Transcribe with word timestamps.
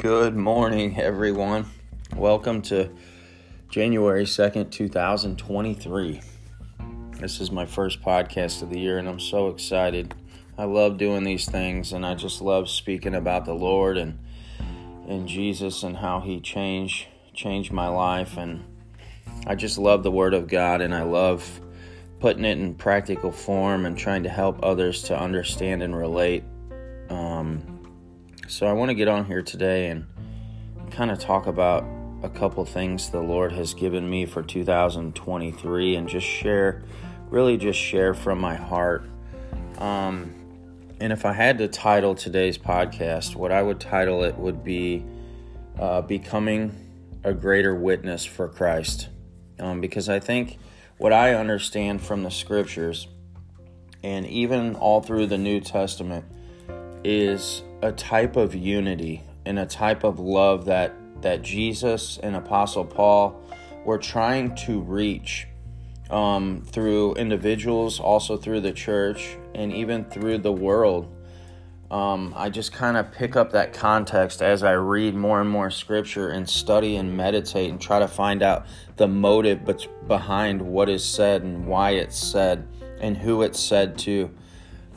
Good 0.00 0.34
morning, 0.34 0.98
everyone. 0.98 1.66
Welcome 2.16 2.62
to 2.62 2.88
January 3.68 4.24
2nd, 4.24 4.70
2023. 4.70 6.22
This 7.18 7.38
is 7.38 7.50
my 7.50 7.66
first 7.66 8.00
podcast 8.00 8.62
of 8.62 8.70
the 8.70 8.80
year, 8.80 8.96
and 8.96 9.06
I'm 9.06 9.20
so 9.20 9.48
excited. 9.48 10.14
I 10.56 10.64
love 10.64 10.96
doing 10.96 11.24
these 11.24 11.44
things, 11.44 11.92
and 11.92 12.06
I 12.06 12.14
just 12.14 12.40
love 12.40 12.70
speaking 12.70 13.14
about 13.14 13.44
the 13.44 13.52
Lord 13.52 13.98
and 13.98 14.18
and 15.06 15.28
Jesus 15.28 15.82
and 15.82 15.98
how 15.98 16.20
He 16.20 16.40
changed 16.40 17.06
changed 17.34 17.70
my 17.70 17.88
life, 17.88 18.38
and 18.38 18.64
I 19.46 19.54
just 19.54 19.76
love 19.76 20.02
the 20.02 20.10
Word 20.10 20.32
of 20.32 20.48
God, 20.48 20.80
and 20.80 20.94
I 20.94 21.02
love 21.02 21.60
putting 22.20 22.46
it 22.46 22.56
in 22.56 22.74
practical 22.74 23.32
form 23.32 23.84
and 23.84 23.98
trying 23.98 24.22
to 24.22 24.30
help 24.30 24.60
others 24.62 25.02
to 25.02 25.20
understand 25.20 25.82
and 25.82 25.94
relate. 25.94 26.44
Um, 27.10 27.79
so 28.50 28.66
I 28.66 28.72
want 28.72 28.88
to 28.88 28.94
get 28.94 29.06
on 29.06 29.26
here 29.26 29.42
today 29.42 29.90
and 29.90 30.06
kind 30.90 31.12
of 31.12 31.20
talk 31.20 31.46
about 31.46 31.84
a 32.24 32.28
couple 32.28 32.64
things 32.64 33.08
the 33.10 33.20
Lord 33.20 33.52
has 33.52 33.74
given 33.74 34.10
me 34.10 34.26
for 34.26 34.42
2023 34.42 35.94
and 35.94 36.08
just 36.08 36.26
share, 36.26 36.82
really 37.28 37.56
just 37.56 37.78
share 37.78 38.12
from 38.12 38.40
my 38.40 38.56
heart. 38.56 39.04
Um, 39.78 40.34
and 41.00 41.12
if 41.12 41.24
I 41.24 41.32
had 41.32 41.58
to 41.58 41.68
title 41.68 42.16
today's 42.16 42.58
podcast, 42.58 43.36
what 43.36 43.52
I 43.52 43.62
would 43.62 43.78
title 43.78 44.24
it 44.24 44.36
would 44.36 44.64
be 44.64 45.04
uh, 45.78 46.02
Becoming 46.02 46.74
a 47.22 47.32
Greater 47.32 47.76
Witness 47.76 48.24
for 48.24 48.48
Christ. 48.48 49.10
Um, 49.60 49.80
because 49.80 50.08
I 50.08 50.18
think 50.18 50.58
what 50.98 51.12
I 51.12 51.34
understand 51.34 52.02
from 52.02 52.24
the 52.24 52.30
scriptures 52.32 53.06
and 54.02 54.26
even 54.26 54.74
all 54.74 55.00
through 55.00 55.26
the 55.26 55.38
New 55.38 55.60
Testament 55.60 56.24
is 57.04 57.62
a 57.82 57.92
type 57.92 58.36
of 58.36 58.54
unity 58.54 59.22
and 59.46 59.58
a 59.58 59.66
type 59.66 60.04
of 60.04 60.18
love 60.18 60.66
that 60.66 60.94
that 61.22 61.42
Jesus 61.42 62.18
and 62.22 62.34
Apostle 62.34 62.84
Paul 62.84 63.40
were 63.84 63.98
trying 63.98 64.54
to 64.54 64.80
reach 64.80 65.46
um, 66.10 66.62
through 66.66 67.14
individuals, 67.14 68.00
also 68.00 68.36
through 68.36 68.60
the 68.60 68.72
church, 68.72 69.36
and 69.54 69.72
even 69.72 70.04
through 70.04 70.38
the 70.38 70.52
world. 70.52 71.14
Um, 71.90 72.32
I 72.36 72.50
just 72.50 72.72
kind 72.72 72.96
of 72.96 73.10
pick 73.10 73.34
up 73.34 73.50
that 73.52 73.72
context 73.72 74.42
as 74.42 74.62
I 74.62 74.72
read 74.72 75.14
more 75.14 75.40
and 75.40 75.50
more 75.50 75.70
scripture 75.70 76.28
and 76.28 76.48
study 76.48 76.96
and 76.96 77.16
meditate 77.16 77.70
and 77.70 77.80
try 77.80 77.98
to 77.98 78.06
find 78.06 78.42
out 78.42 78.66
the 78.96 79.08
motive 79.08 79.68
behind 80.06 80.62
what 80.62 80.88
is 80.88 81.04
said 81.04 81.42
and 81.42 81.66
why 81.66 81.90
it's 81.90 82.16
said 82.16 82.66
and 83.00 83.16
who 83.16 83.42
it's 83.42 83.58
said 83.58 83.98
to. 83.98 84.30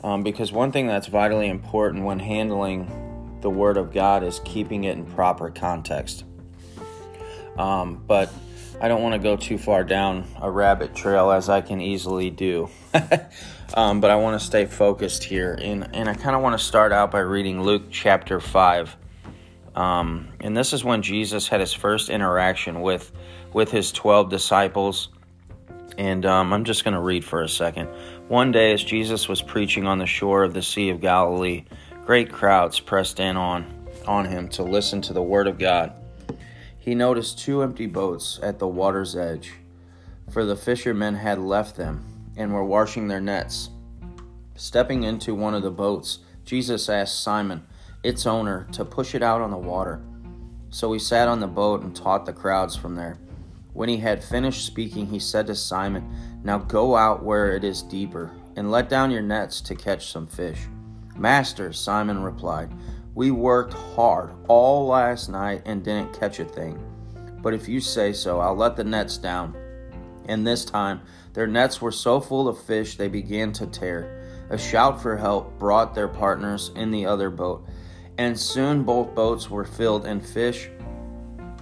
Um, 0.04 0.22
because 0.22 0.52
one 0.52 0.70
thing 0.70 0.86
that's 0.86 1.06
vitally 1.06 1.48
important 1.48 2.04
when 2.04 2.18
handling 2.18 3.38
the 3.40 3.48
Word 3.48 3.78
of 3.78 3.90
God 3.90 4.22
is 4.22 4.38
keeping 4.44 4.84
it 4.84 4.98
in 4.98 5.06
proper 5.06 5.48
context. 5.48 6.24
Um, 7.56 8.04
but 8.06 8.30
I 8.82 8.88
don't 8.88 9.02
want 9.02 9.14
to 9.14 9.18
go 9.18 9.34
too 9.36 9.56
far 9.56 9.82
down 9.82 10.26
a 10.42 10.50
rabbit 10.50 10.94
trail 10.94 11.30
as 11.30 11.48
I 11.48 11.62
can 11.62 11.80
easily 11.80 12.28
do. 12.28 12.68
um, 13.74 14.02
but 14.02 14.10
I 14.10 14.16
want 14.16 14.38
to 14.38 14.46
stay 14.46 14.66
focused 14.66 15.24
here. 15.24 15.54
And, 15.54 15.88
and 15.94 16.06
I 16.06 16.12
kind 16.12 16.36
of 16.36 16.42
want 16.42 16.58
to 16.58 16.62
start 16.62 16.92
out 16.92 17.10
by 17.10 17.20
reading 17.20 17.62
Luke 17.62 17.84
chapter 17.90 18.40
5. 18.40 18.96
Um, 19.74 20.28
and 20.38 20.54
this 20.54 20.74
is 20.74 20.84
when 20.84 21.00
Jesus 21.00 21.48
had 21.48 21.60
his 21.60 21.72
first 21.72 22.10
interaction 22.10 22.82
with, 22.82 23.10
with 23.54 23.70
his 23.70 23.90
12 23.90 24.28
disciples. 24.28 25.08
And 25.96 26.26
um, 26.26 26.52
I'm 26.52 26.64
just 26.64 26.84
going 26.84 26.94
to 26.94 27.00
read 27.00 27.24
for 27.24 27.42
a 27.42 27.48
second. 27.48 27.88
One 28.28 28.52
day, 28.52 28.72
as 28.72 28.82
Jesus 28.82 29.28
was 29.28 29.42
preaching 29.42 29.86
on 29.86 29.98
the 29.98 30.06
shore 30.06 30.44
of 30.44 30.54
the 30.54 30.62
Sea 30.62 30.88
of 30.88 31.02
Galilee, 31.02 31.66
great 32.06 32.32
crowds 32.32 32.80
pressed 32.80 33.20
in 33.20 33.36
on, 33.36 33.86
on 34.06 34.24
him 34.24 34.48
to 34.48 34.62
listen 34.62 35.02
to 35.02 35.12
the 35.12 35.22
Word 35.22 35.46
of 35.46 35.58
God. 35.58 35.92
He 36.78 36.94
noticed 36.94 37.38
two 37.38 37.62
empty 37.62 37.84
boats 37.84 38.40
at 38.42 38.58
the 38.58 38.66
water's 38.66 39.14
edge, 39.14 39.52
for 40.30 40.46
the 40.46 40.56
fishermen 40.56 41.16
had 41.16 41.38
left 41.38 41.76
them 41.76 42.32
and 42.34 42.54
were 42.54 42.64
washing 42.64 43.08
their 43.08 43.20
nets. 43.20 43.68
Stepping 44.54 45.02
into 45.02 45.34
one 45.34 45.54
of 45.54 45.62
the 45.62 45.70
boats, 45.70 46.20
Jesus 46.46 46.88
asked 46.88 47.22
Simon, 47.22 47.66
its 48.02 48.24
owner, 48.24 48.66
to 48.72 48.86
push 48.86 49.14
it 49.14 49.22
out 49.22 49.42
on 49.42 49.50
the 49.50 49.58
water. 49.58 50.00
So 50.70 50.90
he 50.94 50.98
sat 50.98 51.28
on 51.28 51.40
the 51.40 51.46
boat 51.46 51.82
and 51.82 51.94
taught 51.94 52.24
the 52.24 52.32
crowds 52.32 52.74
from 52.74 52.94
there. 52.94 53.18
When 53.74 53.88
he 53.88 53.96
had 53.96 54.22
finished 54.22 54.64
speaking, 54.64 55.06
he 55.06 55.18
said 55.18 55.48
to 55.48 55.54
Simon, 55.56 56.08
Now 56.44 56.58
go 56.58 56.96
out 56.96 57.24
where 57.24 57.56
it 57.56 57.64
is 57.64 57.82
deeper, 57.82 58.30
and 58.54 58.70
let 58.70 58.88
down 58.88 59.10
your 59.10 59.20
nets 59.20 59.60
to 59.62 59.74
catch 59.74 60.12
some 60.12 60.28
fish. 60.28 60.60
Master, 61.16 61.72
Simon 61.72 62.22
replied, 62.22 62.72
We 63.14 63.32
worked 63.32 63.74
hard 63.74 64.30
all 64.46 64.86
last 64.86 65.28
night 65.28 65.62
and 65.66 65.82
didn't 65.82 66.18
catch 66.18 66.38
a 66.38 66.44
thing. 66.44 66.78
But 67.42 67.52
if 67.52 67.68
you 67.68 67.80
say 67.80 68.12
so, 68.12 68.38
I'll 68.38 68.54
let 68.54 68.76
the 68.76 68.84
nets 68.84 69.18
down. 69.18 69.56
And 70.28 70.46
this 70.46 70.64
time, 70.64 71.00
their 71.32 71.48
nets 71.48 71.82
were 71.82 71.92
so 71.92 72.20
full 72.20 72.46
of 72.46 72.62
fish 72.62 72.96
they 72.96 73.08
began 73.08 73.52
to 73.54 73.66
tear. 73.66 74.46
A 74.50 74.56
shout 74.56 75.02
for 75.02 75.16
help 75.16 75.58
brought 75.58 75.96
their 75.96 76.08
partners 76.08 76.70
in 76.76 76.92
the 76.92 77.06
other 77.06 77.28
boat, 77.28 77.66
and 78.18 78.38
soon 78.38 78.84
both 78.84 79.16
boats 79.16 79.50
were 79.50 79.64
filled 79.64 80.06
and 80.06 80.24
fish 80.24 80.70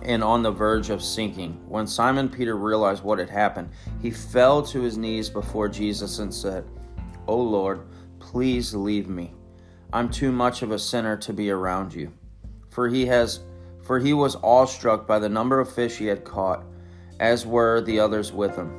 and 0.04 0.22
on 0.22 0.42
the 0.42 0.50
verge 0.50 0.90
of 0.90 1.02
sinking. 1.02 1.60
When 1.68 1.86
Simon 1.86 2.28
Peter 2.28 2.56
realized 2.56 3.02
what 3.02 3.18
had 3.18 3.30
happened, 3.30 3.70
he 4.00 4.10
fell 4.10 4.62
to 4.64 4.82
his 4.82 4.98
knees 4.98 5.28
before 5.28 5.68
Jesus 5.68 6.18
and 6.18 6.32
said, 6.32 6.64
O 7.26 7.36
Lord, 7.36 7.86
please 8.18 8.74
leave 8.74 9.08
me. 9.08 9.32
I'm 9.92 10.08
too 10.08 10.32
much 10.32 10.62
of 10.62 10.70
a 10.70 10.78
sinner 10.78 11.16
to 11.18 11.32
be 11.32 11.50
around 11.50 11.94
you. 11.94 12.12
For 12.70 12.88
he 12.88 13.06
has 13.06 13.40
for 13.82 13.98
he 13.98 14.12
was 14.12 14.36
awestruck 14.36 15.06
by 15.06 15.18
the 15.18 15.28
number 15.28 15.58
of 15.58 15.72
fish 15.72 15.96
he 15.96 16.06
had 16.06 16.24
caught, 16.24 16.64
as 17.18 17.44
were 17.44 17.80
the 17.80 17.98
others 17.98 18.32
with 18.32 18.54
him. 18.56 18.78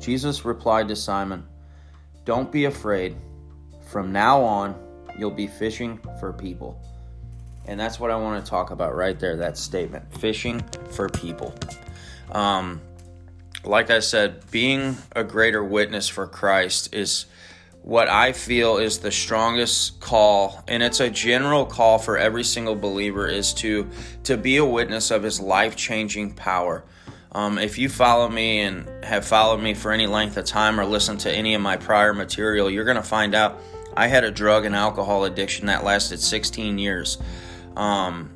Jesus 0.00 0.44
replied 0.44 0.88
to 0.88 0.96
Simon, 0.96 1.46
Don't 2.24 2.50
be 2.50 2.64
afraid. 2.64 3.16
From 3.86 4.12
now 4.12 4.42
on, 4.42 4.74
you'll 5.18 5.30
be 5.30 5.46
fishing 5.46 6.00
for 6.18 6.32
people. 6.32 6.82
And 7.68 7.78
that's 7.78 8.00
what 8.00 8.10
I 8.10 8.16
want 8.16 8.42
to 8.42 8.50
talk 8.50 8.70
about 8.70 8.96
right 8.96 9.18
there 9.20 9.36
that 9.36 9.58
statement 9.58 10.18
fishing 10.18 10.60
for 10.90 11.08
people. 11.08 11.54
Um, 12.32 12.80
like 13.62 13.90
I 13.90 14.00
said, 14.00 14.50
being 14.50 14.96
a 15.14 15.22
greater 15.22 15.62
witness 15.62 16.08
for 16.08 16.26
Christ 16.26 16.94
is 16.94 17.26
what 17.82 18.08
I 18.08 18.32
feel 18.32 18.78
is 18.78 18.98
the 18.98 19.10
strongest 19.10 20.00
call, 20.00 20.64
and 20.66 20.82
it's 20.82 21.00
a 21.00 21.10
general 21.10 21.66
call 21.66 21.98
for 21.98 22.16
every 22.16 22.44
single 22.44 22.74
believer 22.74 23.28
is 23.28 23.52
to 23.54 23.88
to 24.24 24.36
be 24.36 24.56
a 24.56 24.64
witness 24.64 25.10
of 25.10 25.22
His 25.22 25.38
life 25.38 25.76
changing 25.76 26.32
power. 26.32 26.84
Um, 27.32 27.58
if 27.58 27.76
you 27.76 27.90
follow 27.90 28.28
me 28.28 28.60
and 28.60 29.04
have 29.04 29.26
followed 29.26 29.58
me 29.58 29.74
for 29.74 29.92
any 29.92 30.06
length 30.06 30.38
of 30.38 30.46
time 30.46 30.80
or 30.80 30.86
listened 30.86 31.20
to 31.20 31.32
any 31.32 31.54
of 31.54 31.60
my 31.60 31.76
prior 31.76 32.14
material, 32.14 32.70
you're 32.70 32.84
going 32.86 32.96
to 32.96 33.02
find 33.02 33.34
out 33.34 33.60
I 33.94 34.06
had 34.06 34.24
a 34.24 34.30
drug 34.30 34.64
and 34.64 34.74
alcohol 34.74 35.24
addiction 35.24 35.66
that 35.66 35.84
lasted 35.84 36.20
16 36.20 36.78
years 36.78 37.18
um, 37.78 38.30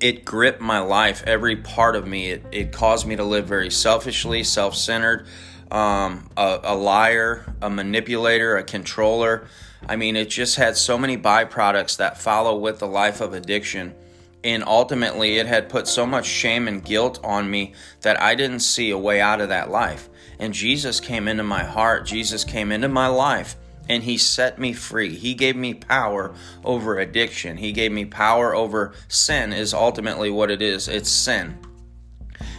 it 0.00 0.24
gripped 0.24 0.60
my 0.60 0.78
life, 0.78 1.22
every 1.26 1.56
part 1.56 1.96
of 1.96 2.06
me. 2.06 2.30
It, 2.30 2.44
it 2.52 2.72
caused 2.72 3.06
me 3.06 3.16
to 3.16 3.24
live 3.24 3.46
very 3.46 3.70
selfishly, 3.70 4.44
self 4.44 4.74
centered, 4.74 5.26
um, 5.70 6.30
a, 6.36 6.60
a 6.62 6.74
liar, 6.74 7.52
a 7.60 7.68
manipulator, 7.68 8.56
a 8.56 8.62
controller. 8.62 9.46
I 9.88 9.96
mean, 9.96 10.16
it 10.16 10.30
just 10.30 10.56
had 10.56 10.76
so 10.76 10.96
many 10.96 11.18
byproducts 11.18 11.98
that 11.98 12.18
follow 12.18 12.56
with 12.56 12.78
the 12.78 12.86
life 12.86 13.20
of 13.20 13.34
addiction. 13.34 13.94
And 14.42 14.64
ultimately, 14.64 15.36
it 15.38 15.46
had 15.46 15.68
put 15.68 15.86
so 15.86 16.06
much 16.06 16.26
shame 16.26 16.66
and 16.66 16.82
guilt 16.82 17.20
on 17.22 17.50
me 17.50 17.74
that 18.00 18.22
I 18.22 18.34
didn't 18.34 18.60
see 18.60 18.90
a 18.90 18.96
way 18.96 19.20
out 19.20 19.40
of 19.40 19.50
that 19.50 19.70
life. 19.70 20.08
And 20.38 20.54
Jesus 20.54 21.00
came 21.00 21.28
into 21.28 21.42
my 21.42 21.64
heart, 21.64 22.06
Jesus 22.06 22.44
came 22.44 22.72
into 22.72 22.88
my 22.88 23.08
life 23.08 23.56
and 23.88 24.02
he 24.02 24.18
set 24.18 24.58
me 24.58 24.72
free. 24.72 25.16
He 25.16 25.34
gave 25.34 25.56
me 25.56 25.74
power 25.74 26.34
over 26.64 26.98
addiction. 26.98 27.56
He 27.56 27.72
gave 27.72 27.92
me 27.92 28.04
power 28.04 28.54
over 28.54 28.92
sin, 29.08 29.52
is 29.52 29.74
ultimately 29.74 30.30
what 30.30 30.50
it 30.50 30.62
is 30.62 30.88
it's 30.88 31.10
sin. 31.10 31.58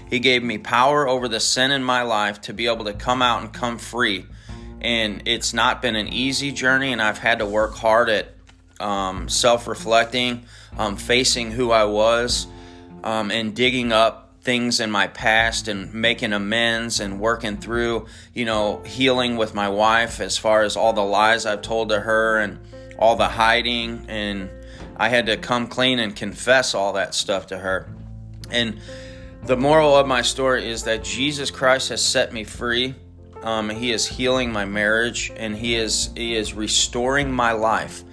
He 0.09 0.19
gave 0.19 0.43
me 0.43 0.57
power 0.57 1.07
over 1.07 1.29
the 1.29 1.39
sin 1.39 1.71
in 1.71 1.83
my 1.83 2.01
life 2.01 2.41
to 2.41 2.53
be 2.53 2.67
able 2.67 2.83
to 2.85 2.93
come 2.93 3.21
out 3.21 3.41
and 3.41 3.53
come 3.53 3.77
free. 3.77 4.25
And 4.81 5.23
it's 5.25 5.53
not 5.53 5.81
been 5.81 5.95
an 5.95 6.09
easy 6.09 6.51
journey, 6.51 6.91
and 6.91 7.01
I've 7.01 7.19
had 7.19 7.39
to 7.39 7.45
work 7.45 7.75
hard 7.75 8.09
at 8.09 8.33
um, 8.79 9.29
self 9.29 9.67
reflecting, 9.67 10.45
um, 10.77 10.97
facing 10.97 11.51
who 11.51 11.71
I 11.71 11.85
was, 11.85 12.47
um, 13.03 13.31
and 13.31 13.55
digging 13.55 13.91
up 13.93 14.30
things 14.41 14.79
in 14.79 14.89
my 14.89 15.07
past 15.07 15.67
and 15.67 15.93
making 15.93 16.33
amends 16.33 16.99
and 16.99 17.19
working 17.19 17.57
through, 17.57 18.07
you 18.33 18.45
know, 18.45 18.81
healing 18.83 19.37
with 19.37 19.53
my 19.53 19.69
wife 19.69 20.19
as 20.19 20.37
far 20.37 20.63
as 20.63 20.75
all 20.75 20.93
the 20.93 21.03
lies 21.03 21.45
I've 21.45 21.61
told 21.61 21.89
to 21.89 21.99
her 21.99 22.39
and 22.39 22.59
all 22.97 23.15
the 23.15 23.27
hiding. 23.27 24.05
And 24.07 24.49
I 24.97 25.09
had 25.09 25.27
to 25.27 25.37
come 25.37 25.67
clean 25.67 25.99
and 25.99 26.15
confess 26.15 26.73
all 26.73 26.93
that 26.93 27.13
stuff 27.13 27.47
to 27.47 27.57
her. 27.57 27.87
And 28.49 28.79
the 29.43 29.57
moral 29.57 29.95
of 29.95 30.07
my 30.07 30.23
story 30.23 30.67
is 30.69 30.83
that 30.83 31.03
Jesus 31.03 31.51
Christ 31.51 31.89
has 31.89 32.03
set 32.03 32.33
me 32.33 32.43
free. 32.43 32.95
Um, 33.43 33.69
he 33.69 33.91
is 33.91 34.07
healing 34.07 34.51
my 34.51 34.65
marriage 34.65 35.31
and 35.35 35.55
he 35.55 35.75
is 35.75 36.11
he 36.15 36.35
is 36.35 36.53
restoring 36.53 37.31
my 37.31 37.53
life 37.53 38.03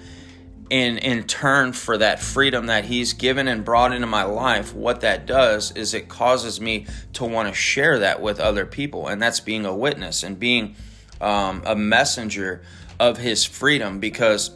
in 0.71 0.99
in 0.99 1.25
turn 1.25 1.73
for 1.73 1.99
that 1.99 2.21
freedom 2.21 2.67
that 2.67 2.85
he's 2.85 3.13
given 3.13 3.49
and 3.49 3.65
brought 3.65 3.93
into 3.93 4.07
my 4.07 4.23
life 4.23 4.75
what 4.75 5.01
that 5.01 5.27
does 5.27 5.73
is 5.73 5.95
it 5.95 6.09
causes 6.09 6.61
me 6.61 6.87
to 7.13 7.25
want 7.25 7.49
to 7.49 7.55
share 7.55 8.01
that 8.01 8.21
with 8.21 8.39
other 8.39 8.67
people 8.67 9.07
and 9.07 9.21
that's 9.21 9.41
being 9.41 9.65
a 9.65 9.75
witness 9.75 10.23
and 10.23 10.39
being 10.39 10.75
um, 11.21 11.63
a 11.67 11.75
messenger 11.75 12.63
of 13.01 13.17
his 13.17 13.45
freedom 13.45 13.99
because 13.99 14.51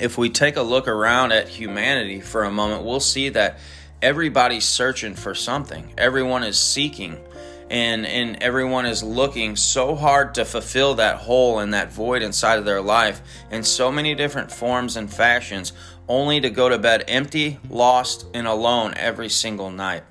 if 0.00 0.16
we 0.16 0.30
take 0.30 0.56
a 0.56 0.62
look 0.62 0.88
around 0.88 1.32
at 1.32 1.48
humanity 1.48 2.20
for 2.20 2.44
a 2.44 2.50
moment 2.50 2.82
we'll 2.82 3.00
see 3.00 3.28
that 3.28 3.58
everybody's 4.02 4.64
searching 4.64 5.14
for 5.14 5.34
something. 5.34 5.94
Everyone 5.96 6.42
is 6.42 6.58
seeking 6.58 7.24
and 7.72 8.06
and 8.06 8.40
everyone 8.42 8.86
is 8.86 9.02
looking 9.02 9.56
so 9.56 9.96
hard 9.96 10.34
to 10.34 10.44
fulfill 10.44 10.94
that 10.94 11.16
hole 11.16 11.58
and 11.58 11.72
that 11.74 11.90
void 11.90 12.22
inside 12.22 12.58
of 12.58 12.64
their 12.64 12.82
life 12.82 13.22
in 13.50 13.64
so 13.64 13.90
many 13.90 14.14
different 14.14 14.52
forms 14.52 14.96
and 14.96 15.12
fashions 15.12 15.72
only 16.06 16.40
to 16.40 16.50
go 16.50 16.68
to 16.68 16.78
bed 16.78 17.02
empty 17.08 17.58
lost 17.70 18.26
and 18.34 18.46
alone 18.46 18.92
every 18.96 19.28
single 19.28 19.70
night 19.70 20.04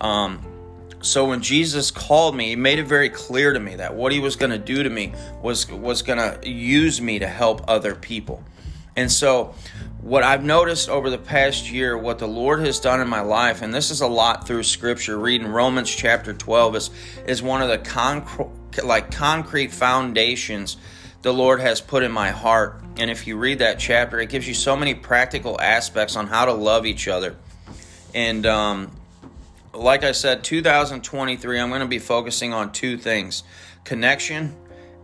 um, 0.00 0.40
so 1.00 1.26
when 1.26 1.42
Jesus 1.42 1.90
called 1.90 2.34
me, 2.34 2.50
he 2.50 2.56
made 2.56 2.78
it 2.78 2.86
very 2.86 3.08
clear 3.08 3.52
to 3.52 3.60
me 3.60 3.76
that 3.76 3.94
what 3.94 4.10
he 4.10 4.18
was 4.18 4.34
going 4.36 4.50
to 4.50 4.58
do 4.58 4.82
to 4.82 4.90
me 4.90 5.12
was 5.42 5.70
was 5.70 6.02
going 6.02 6.18
to 6.18 6.48
use 6.48 7.00
me 7.00 7.20
to 7.20 7.28
help 7.28 7.64
other 7.68 7.94
people. 7.94 8.42
And 8.96 9.10
so 9.10 9.54
what 10.00 10.22
I've 10.22 10.44
noticed 10.44 10.88
over 10.88 11.10
the 11.10 11.18
past 11.18 11.70
year, 11.70 11.98
what 11.98 12.18
the 12.18 12.28
Lord 12.28 12.60
has 12.60 12.78
done 12.78 13.00
in 13.00 13.08
my 13.08 13.20
life, 13.20 13.62
and 13.62 13.74
this 13.74 13.90
is 13.90 14.00
a 14.00 14.06
lot 14.06 14.46
through 14.46 14.62
Scripture. 14.62 15.18
Reading 15.18 15.48
Romans 15.48 15.90
chapter 15.90 16.32
twelve 16.32 16.76
is 16.76 16.90
is 17.26 17.42
one 17.42 17.62
of 17.62 17.68
the 17.68 17.78
concrete, 17.78 18.48
like 18.84 19.10
concrete 19.10 19.72
foundations 19.72 20.76
the 21.22 21.32
Lord 21.32 21.60
has 21.60 21.80
put 21.80 22.04
in 22.04 22.12
my 22.12 22.30
heart. 22.30 22.80
And 22.96 23.10
if 23.10 23.26
you 23.26 23.36
read 23.36 23.58
that 23.58 23.80
chapter, 23.80 24.20
it 24.20 24.28
gives 24.28 24.46
you 24.46 24.54
so 24.54 24.76
many 24.76 24.94
practical 24.94 25.60
aspects 25.60 26.14
on 26.14 26.28
how 26.28 26.44
to 26.44 26.52
love 26.52 26.86
each 26.86 27.08
other. 27.08 27.34
And 28.14 28.46
um, 28.46 28.92
like 29.74 30.04
I 30.04 30.12
said, 30.12 30.44
2023, 30.44 31.58
I'm 31.58 31.70
going 31.70 31.80
to 31.80 31.86
be 31.86 31.98
focusing 31.98 32.52
on 32.52 32.72
two 32.72 32.96
things: 32.96 33.42
connection 33.84 34.54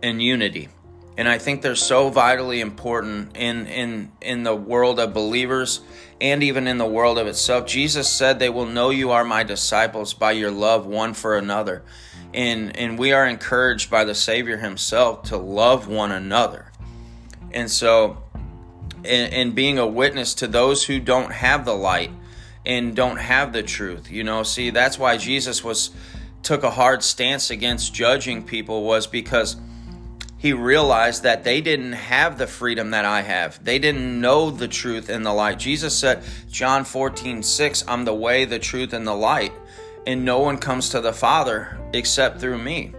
and 0.01 0.21
unity 0.21 0.69
and 1.17 1.29
I 1.29 1.37
think 1.37 1.61
they're 1.61 1.75
so 1.75 2.09
vitally 2.09 2.61
important 2.61 3.37
in 3.37 3.67
in 3.67 4.11
in 4.21 4.43
the 4.43 4.55
world 4.55 4.99
of 4.99 5.13
believers 5.13 5.81
and 6.19 6.43
even 6.43 6.67
in 6.67 6.77
the 6.77 6.85
world 6.85 7.17
of 7.17 7.27
itself. 7.27 7.65
Jesus 7.65 8.09
said, 8.09 8.39
"They 8.39 8.49
will 8.49 8.65
know 8.65 8.89
you 8.89 9.11
are 9.11 9.23
my 9.23 9.43
disciples 9.43 10.13
by 10.13 10.33
your 10.33 10.51
love 10.51 10.85
one 10.85 11.13
for 11.13 11.37
another." 11.37 11.83
And 12.33 12.75
and 12.75 12.99
we 12.99 13.13
are 13.13 13.25
encouraged 13.25 13.89
by 13.89 14.03
the 14.03 14.15
Savior 14.15 14.57
himself 14.57 15.23
to 15.23 15.37
love 15.37 15.87
one 15.87 16.11
another. 16.11 16.71
And 17.51 17.71
so 17.71 18.23
and, 19.05 19.33
and 19.33 19.55
being 19.55 19.79
a 19.79 19.87
witness 19.87 20.33
to 20.35 20.47
those 20.47 20.83
who 20.83 20.99
don't 20.99 21.31
have 21.31 21.65
the 21.65 21.75
light 21.75 22.11
and 22.65 22.95
don't 22.95 23.17
have 23.17 23.53
the 23.53 23.63
truth. 23.63 24.11
You 24.11 24.23
know, 24.23 24.43
see, 24.43 24.69
that's 24.69 24.97
why 24.97 25.17
Jesus 25.17 25.63
was 25.63 25.91
took 26.43 26.63
a 26.63 26.71
hard 26.71 27.03
stance 27.03 27.49
against 27.49 27.93
judging 27.93 28.43
people 28.43 28.83
was 28.83 29.07
because 29.07 29.55
he 30.45 30.53
realized 30.53 31.23
that 31.23 31.43
they 31.43 31.59
didn't 31.59 31.93
have 31.93 32.37
the 32.37 32.45
freedom 32.45 32.91
that 32.91 33.03
I 33.03 33.23
have. 33.23 33.63
They 33.65 33.79
didn't 33.79 34.21
know 34.21 34.51
the 34.51 34.67
truth 34.67 35.09
and 35.09 35.25
the 35.25 35.33
light. 35.33 35.57
Jesus 35.57 35.97
said, 35.97 36.23
John 36.51 36.85
14, 36.85 37.41
6, 37.41 37.83
I'm 37.87 38.05
the 38.05 38.13
way, 38.13 38.45
the 38.45 38.59
truth, 38.59 38.93
and 38.93 39.07
the 39.07 39.15
light. 39.15 39.53
And 40.05 40.23
no 40.23 40.41
one 40.41 40.59
comes 40.59 40.89
to 40.89 41.01
the 41.01 41.13
Father 41.13 41.79
except 41.93 42.39
through 42.39 42.59
me. 42.59 42.93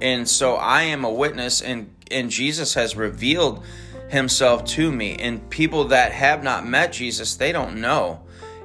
And 0.00 0.28
so 0.28 0.56
I 0.56 0.82
am 0.82 1.04
a 1.04 1.10
witness, 1.12 1.62
and, 1.62 1.88
and 2.10 2.30
Jesus 2.30 2.74
has 2.74 2.96
revealed 2.96 3.62
himself 4.08 4.64
to 4.64 4.90
me. 4.90 5.14
And 5.20 5.48
people 5.50 5.84
that 5.84 6.10
have 6.10 6.42
not 6.42 6.66
met 6.66 6.92
Jesus, 6.92 7.36
they 7.36 7.52
don't 7.52 7.80
know. 7.80 8.22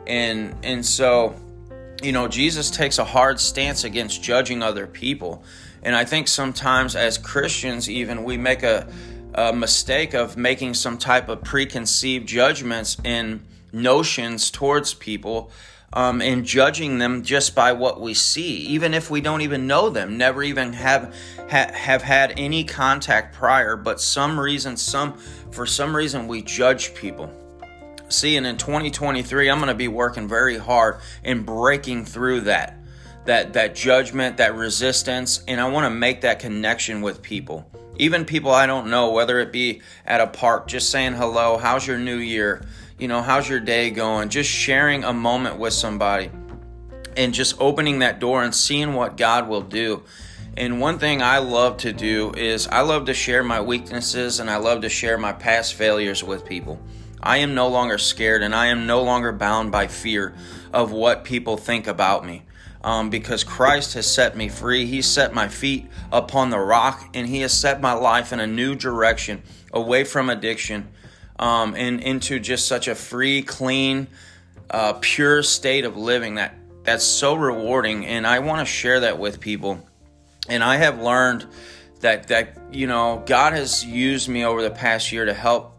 And 0.08 0.56
and 0.64 0.84
so, 0.84 1.36
you 2.02 2.12
know, 2.12 2.28
Jesus 2.28 2.72
takes 2.72 2.98
a 2.98 3.06
hard 3.06 3.40
stance 3.40 3.84
against 3.84 4.24
judging 4.24 4.64
other 4.64 4.88
people 4.88 5.44
and 5.84 5.96
I 5.96 6.06
think 6.06 6.28
sometimes 6.28 6.96
as 6.96 7.18
Christians, 7.18 7.90
even, 7.90 8.24
we 8.24 8.38
make 8.38 8.64
a, 8.64 8.88
a 9.34 9.54
mistake 9.54 10.14
of 10.14 10.38
making 10.38 10.76
some 10.76 10.98
type 10.98 11.28
of 11.30 11.44
preconceived 11.44 12.28
judgments 12.28 12.98
and 13.04 13.46
notions 13.74 14.50
towards 14.50 14.94
people 14.94 15.52
um, 15.92 16.22
and 16.22 16.46
judging 16.46 16.98
them 16.98 17.24
just 17.24 17.54
by 17.54 17.74
what 17.74 18.02
we 18.02 18.14
see, 18.14 18.56
even 18.68 18.94
if 18.94 19.12
we 19.12 19.22
don't 19.22 19.42
even 19.42 19.68
know 19.68 19.90
them, 19.90 20.18
never 20.18 20.42
even 20.42 20.74
have 20.74 21.14
ha- 21.50 21.72
have 21.72 22.02
had 22.02 22.34
any 22.38 22.64
contact 22.64 23.36
prior. 23.36 23.76
But 23.76 24.02
some 24.02 24.40
reason, 24.40 24.76
some 24.78 25.14
for 25.52 25.66
some 25.66 25.96
reason, 25.96 26.28
we 26.28 26.42
judge 26.42 26.96
people. 26.96 27.32
See, 28.10 28.38
and 28.38 28.46
in 28.46 28.58
2023, 28.58 29.50
I'm 29.50 29.58
going 29.58 29.68
to 29.68 29.76
be 29.76 29.88
working 29.88 30.28
very 30.28 30.58
hard 30.58 30.98
in 31.24 31.44
breaking 31.44 32.06
through 32.06 32.42
that 32.42 32.83
that 33.26 33.54
that 33.54 33.76
judgment, 33.76 34.38
that 34.38 34.56
resistance, 34.56 35.44
and 35.48 35.62
I 35.62 35.70
want 35.70 35.86
to 35.86 35.90
make 35.90 36.22
that 36.22 36.40
connection 36.40 37.02
with 37.02 37.22
people. 37.22 37.70
Even 37.98 38.26
people 38.26 38.52
I 38.52 38.66
don't 38.66 38.90
know, 38.90 39.12
whether 39.12 39.40
it 39.40 39.52
be 39.52 39.82
at 40.06 40.20
a 40.20 40.28
park, 40.28 40.68
just 40.68 40.90
saying 40.90 41.14
hello, 41.14 41.58
how's 41.58 41.86
your 41.86 42.00
new 42.00 42.18
year? 42.18 42.66
You 42.98 43.08
know, 43.08 43.22
how's 43.22 43.48
your 43.48 43.60
day 43.60 43.92
going? 43.92 44.30
Just 44.30 44.50
sharing 44.50 45.04
a 45.04 45.14
moment 45.14 45.58
with 45.58 45.74
somebody 45.74 46.32
and 47.16 47.34
just 47.34 47.60
opening 47.60 48.00
that 48.00 48.20
door 48.20 48.44
and 48.44 48.54
seeing 48.54 48.94
what 48.94 49.18
God 49.18 49.48
will 49.48 49.62
do. 49.62 50.04
And 50.56 50.80
one 50.80 51.00
thing 51.00 51.22
I 51.22 51.40
love 51.40 51.78
to 51.78 51.94
do 51.94 52.32
is 52.36 52.68
I 52.68 52.82
love 52.82 53.06
to 53.06 53.14
share 53.14 53.44
my 53.44 53.62
weaknesses 53.62 54.40
and 54.40 54.50
I 54.50 54.58
love 54.58 54.82
to 54.82 54.90
share 54.90 55.18
my 55.18 55.34
past 55.34 55.74
failures 55.74 56.24
with 56.24 56.46
people. 56.46 56.80
I 57.22 57.38
am 57.38 57.56
no 57.56 57.68
longer 57.70 57.98
scared 57.98 58.44
and 58.44 58.54
I 58.54 58.68
am 58.68 58.86
no 58.86 59.02
longer 59.02 59.32
bound 59.32 59.72
by 59.72 59.88
fear 59.88 60.36
of 60.72 60.92
what 60.92 61.24
people 61.24 61.58
think 61.58 61.88
about 61.88 62.26
me 62.26 62.44
um, 62.84 63.10
because 63.10 63.44
Christ 63.44 63.94
has 63.94 64.12
set 64.12 64.36
me 64.36 64.50
free. 64.50 64.86
He 64.86 65.02
set 65.02 65.34
my 65.34 65.48
feet 65.48 65.88
upon 66.12 66.50
the 66.50 66.60
rock 66.60 67.10
and 67.14 67.28
He 67.28 67.42
has 67.42 67.54
set 67.54 67.82
my 67.82 67.94
life 67.94 68.34
in 68.34 68.40
a 68.40 68.48
new 68.48 68.76
direction 68.76 69.42
away 69.72 70.04
from 70.04 70.30
addiction 70.30 70.90
um, 71.40 71.76
and 71.76 72.02
into 72.02 72.40
just 72.40 72.68
such 72.68 72.88
a 72.88 72.96
free, 72.96 73.42
clean, 73.42 74.08
uh, 74.70 74.94
pure 75.02 75.44
state 75.44 75.86
of 75.86 75.98
living 75.98 76.36
that 76.36 76.56
that's 76.84 77.06
so 77.06 77.36
rewarding. 77.36 78.06
And 78.06 78.28
I 78.28 78.40
want 78.40 78.60
to 78.60 78.66
share 78.66 79.02
that 79.02 79.18
with 79.18 79.40
people. 79.40 79.88
And 80.50 80.64
I 80.64 80.76
have 80.76 81.02
learned 81.02 81.48
that 82.02 82.28
that 82.28 82.58
you 82.72 82.86
know 82.86 83.24
God 83.26 83.54
has 83.54 83.86
used 83.86 84.28
me 84.28 84.44
over 84.44 84.62
the 84.62 84.72
past 84.72 85.12
year 85.12 85.26
to 85.26 85.34
help 85.34 85.78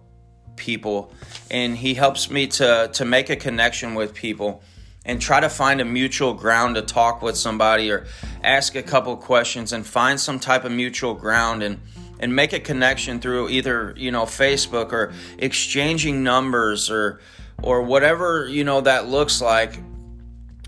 people, 0.57 1.13
and 1.51 1.77
He 1.77 1.93
helps 1.93 2.31
me 2.31 2.47
to 2.47 2.89
to 2.95 3.05
make 3.05 3.29
a 3.29 3.37
connection 3.37 3.95
with 3.95 4.15
people 4.15 4.63
and 5.05 5.21
try 5.21 5.41
to 5.41 5.49
find 5.49 5.81
a 5.81 5.85
mutual 5.85 6.35
ground 6.35 6.77
to 6.77 6.83
talk 6.83 7.23
with 7.23 7.37
somebody 7.37 7.91
or 7.91 8.07
ask 8.43 8.75
a 8.75 8.83
couple 8.83 9.17
questions 9.17 9.73
and 9.73 9.87
find 9.87 10.19
some 10.19 10.39
type 10.39 10.65
of 10.65 10.73
mutual 10.73 11.15
ground 11.15 11.63
and 11.63 11.81
and 12.21 12.35
make 12.35 12.53
a 12.53 12.61
connection 12.61 13.21
through 13.21 13.49
either 13.49 13.95
you 13.97 14.11
know 14.11 14.25
Facebook 14.25 14.93
or 14.93 15.13
exchanging 15.39 16.23
numbers 16.23 16.91
or 16.91 17.21
or 17.63 17.83
whatever 17.83 18.47
you 18.49 18.65
know 18.65 18.81
that 18.81 19.09
looks 19.09 19.41
like. 19.41 19.79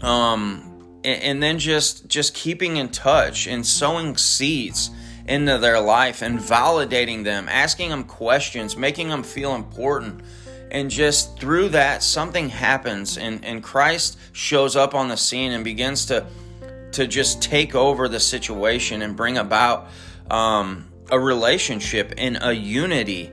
Um 0.03 0.73
and, 1.05 1.23
and 1.23 1.43
then 1.43 1.59
just 1.59 2.09
just 2.09 2.35
keeping 2.35 2.77
in 2.77 2.91
touch 2.91 3.47
and 3.47 3.65
sowing 3.65 4.17
seeds 4.17 4.91
into 5.27 5.59
their 5.59 5.81
life 5.81 6.23
and 6.23 6.39
validating 6.39 7.25
them 7.25 7.49
asking 7.49 7.91
them 7.91 8.05
questions 8.05 8.77
making 8.77 9.09
them 9.09 9.25
feel 9.25 9.55
important 9.57 10.21
and 10.71 10.91
just 10.91 11.39
through 11.39 11.69
that 11.69 12.03
something 12.03 12.49
happens 12.49 13.19
and, 13.19 13.45
and 13.45 13.63
christ 13.63 14.19
shows 14.33 14.77
up 14.77 14.95
on 14.95 15.09
the 15.09 15.17
scene 15.17 15.53
and 15.53 15.65
begins 15.65 16.07
to 16.07 16.27
to 16.93 17.07
just 17.07 17.43
take 17.43 17.75
over 17.75 18.09
the 18.09 18.21
situation 18.21 19.03
and 19.03 19.17
bring 19.17 19.37
about 19.37 19.89
um, 20.31 20.87
a 21.11 21.21
relationship 21.21 22.15
and 22.17 22.39
a 22.41 22.53
unity 22.55 23.31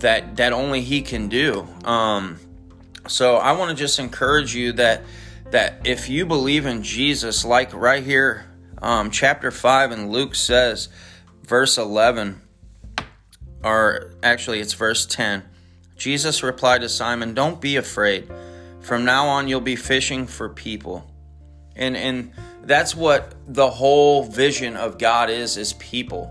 that 0.00 0.36
that 0.36 0.52
only 0.52 0.80
he 0.80 1.00
can 1.00 1.28
do. 1.28 1.66
Um, 1.84 2.38
so 3.08 3.36
i 3.36 3.52
want 3.52 3.70
to 3.70 3.76
just 3.76 3.98
encourage 3.98 4.54
you 4.54 4.72
that 4.72 5.02
that 5.50 5.80
if 5.84 6.08
you 6.08 6.24
believe 6.24 6.66
in 6.66 6.82
jesus 6.82 7.44
like 7.44 7.72
right 7.74 8.02
here 8.02 8.46
um, 8.80 9.10
chapter 9.10 9.50
5 9.50 9.92
and 9.92 10.10
luke 10.10 10.34
says 10.34 10.88
verse 11.42 11.76
11 11.76 12.40
or 13.62 14.14
actually 14.22 14.60
it's 14.60 14.72
verse 14.72 15.06
10 15.06 15.42
Jesus 15.96 16.42
replied 16.42 16.80
to 16.82 16.88
Simon, 16.88 17.34
Don't 17.34 17.60
be 17.60 17.76
afraid. 17.76 18.30
From 18.80 19.04
now 19.04 19.28
on, 19.28 19.48
you'll 19.48 19.60
be 19.60 19.76
fishing 19.76 20.26
for 20.26 20.48
people. 20.48 21.10
And, 21.76 21.96
and 21.96 22.32
that's 22.62 22.94
what 22.94 23.34
the 23.46 23.70
whole 23.70 24.24
vision 24.24 24.76
of 24.76 24.98
God 24.98 25.30
is, 25.30 25.56
is 25.56 25.72
people. 25.74 26.30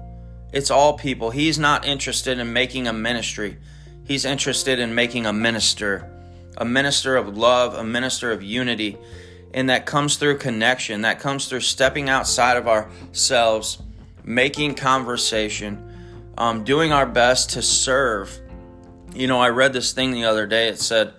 It's 0.52 0.70
all 0.70 0.98
people. 0.98 1.32
He's 1.32 1.58
not 1.58 1.86
interested 1.86 2.38
in 2.38 2.54
making 2.54 2.88
a 2.88 2.94
ministry. 2.94 3.58
He's 4.06 4.26
interested 4.26 4.80
in 4.80 4.94
making 4.94 5.26
a 5.26 5.34
minister, 5.34 6.10
a 6.58 6.66
minister 6.66 7.16
of 7.16 7.36
love, 7.36 7.74
a 7.74 7.84
minister 7.84 8.32
of 8.32 8.44
unity. 8.44 8.98
And 9.54 9.70
that 9.70 9.86
comes 9.86 10.18
through 10.18 10.38
connection, 10.38 11.02
that 11.02 11.20
comes 11.20 11.48
through 11.48 11.62
stepping 11.62 12.10
outside 12.10 12.58
of 12.58 12.68
ourselves, 12.68 13.80
making 14.24 14.76
conversation, 14.76 15.92
um, 16.38 16.64
doing 16.64 16.92
our 16.92 17.06
best 17.06 17.52
to 17.52 17.62
serve 17.62 18.40
you 19.16 19.28
know, 19.28 19.40
I 19.40 19.50
read 19.50 19.74
this 19.74 19.92
thing 19.92 20.12
the 20.12 20.26
other 20.26 20.46
day. 20.46 20.68
It 20.68 20.80
said, 20.80 21.14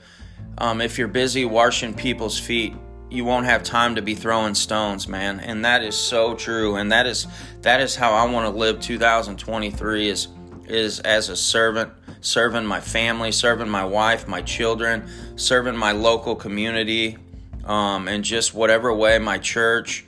um, 0.59 0.81
if 0.81 0.99
you're 0.99 1.09
busy 1.09 1.45
washing 1.45 1.95
people's 1.95 2.39
feet, 2.39 2.75
you 3.11 3.25
won't 3.25 3.47
have 3.47 3.63
time 3.63 3.95
to 3.95 4.03
be 4.03 4.15
throwing 4.15 4.55
stones, 4.55 5.07
man. 5.07 5.41
And 5.41 5.65
that 5.65 5.83
is 5.83 5.97
so 5.97 6.35
true. 6.35 6.77
And 6.77 6.91
that 6.93 7.07
is 7.07 7.27
that 7.63 7.81
is 7.81 7.95
how 7.95 8.13
I 8.13 8.25
want 8.25 8.53
to 8.53 8.59
live 8.59 8.81
2023 8.81 10.09
is 10.09 10.29
is 10.67 11.01
as 11.01 11.29
a 11.29 11.37
servant, 11.37 11.93
serving 12.21 12.65
my 12.65 12.81
family, 12.81 13.31
serving 13.31 13.69
my 13.69 13.85
wife, 13.85 14.27
my 14.27 14.43
children, 14.43 15.09
serving 15.37 15.77
my 15.77 15.93
local 15.93 16.35
community, 16.35 17.19
um, 17.65 18.09
and 18.09 18.25
just 18.25 18.55
whatever 18.55 18.93
way 18.93 19.19
my 19.19 19.39
church, 19.39 20.05